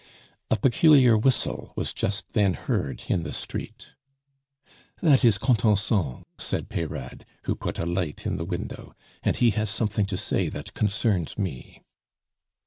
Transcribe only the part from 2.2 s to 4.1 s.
then heard in the street.